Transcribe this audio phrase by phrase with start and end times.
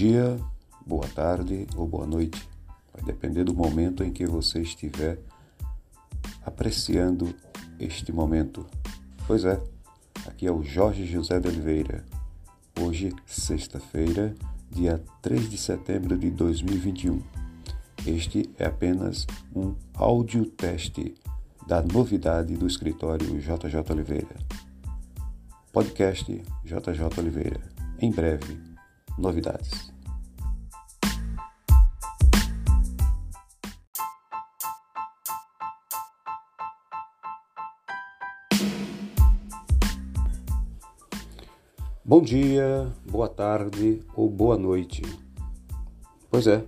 [0.00, 0.40] dia,
[0.86, 2.48] boa tarde ou boa noite.
[2.90, 5.18] Vai depender do momento em que você estiver
[6.42, 7.34] apreciando
[7.78, 8.64] este momento.
[9.26, 9.62] Pois é,
[10.26, 12.02] aqui é o Jorge José de Oliveira.
[12.80, 14.34] Hoje, sexta-feira,
[14.70, 17.22] dia 3 de setembro de 2021.
[18.06, 21.14] Este é apenas um áudio teste
[21.66, 24.36] da novidade do escritório JJ Oliveira.
[25.70, 27.60] Podcast JJ Oliveira.
[28.00, 28.69] Em breve,
[29.18, 29.90] novidades.
[42.10, 45.02] Bom dia, boa tarde ou boa noite.
[46.28, 46.64] Pois é,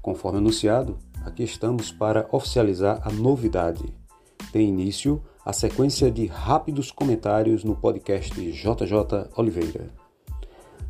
[0.00, 3.84] conforme anunciado, aqui estamos para oficializar a novidade.
[4.52, 10.03] Tem início a sequência de rápidos comentários no podcast JJ Oliveira.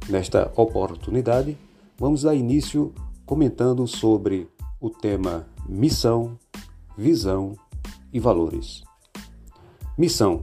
[0.08, 1.56] Nesta oportunidade,
[1.98, 2.92] vamos dar início
[3.24, 6.38] comentando sobre o tema missão,
[6.96, 7.56] visão
[8.12, 8.82] e valores.
[9.96, 10.42] Missão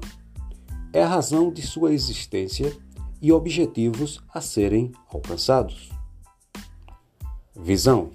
[0.91, 2.75] é a razão de sua existência
[3.21, 5.89] e objetivos a serem alcançados.
[7.55, 8.11] Visão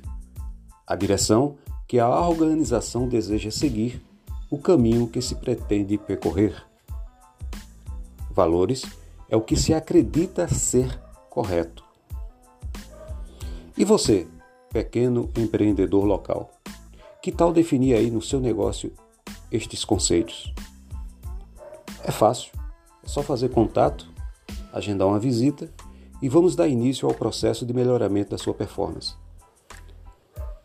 [0.87, 4.03] a direção que a organização deseja seguir,
[4.51, 6.65] o caminho que se pretende percorrer.
[8.31, 8.85] Valores
[9.29, 11.06] é o que se acredita ser
[11.37, 11.85] correto.
[13.77, 14.27] E você,
[14.73, 16.51] pequeno empreendedor local,
[17.21, 18.91] que tal definir aí no seu negócio
[19.53, 20.55] estes conceitos?
[22.03, 22.51] É fácil,
[23.05, 24.11] é só fazer contato,
[24.73, 25.71] agendar uma visita
[26.23, 29.15] e vamos dar início ao processo de melhoramento da sua performance.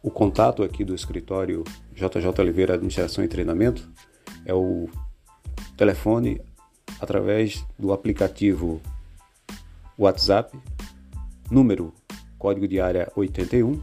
[0.02, 3.92] O contato aqui do escritório JJ Oliveira Administração e Treinamento
[4.46, 4.88] é o
[5.76, 6.42] telefone
[6.98, 8.80] através do aplicativo
[10.02, 10.58] WhatsApp,
[11.52, 11.94] número
[12.40, 13.80] código de área 81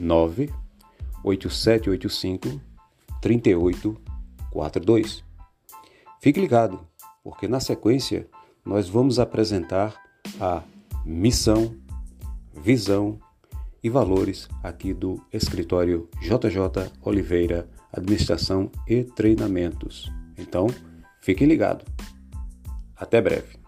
[0.00, 2.58] 98785
[3.20, 5.22] 3842.
[6.18, 6.80] Fique ligado,
[7.22, 8.26] porque na sequência
[8.64, 9.94] nós vamos apresentar
[10.40, 10.62] a
[11.04, 11.76] missão,
[12.54, 13.18] visão
[13.82, 20.10] e valores aqui do escritório JJ Oliveira Administração e Treinamentos.
[20.38, 20.68] Então,
[21.20, 21.84] fique ligado.
[22.96, 23.60] Até breve.